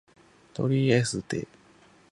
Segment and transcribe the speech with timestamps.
[0.55, 1.47] トリエステ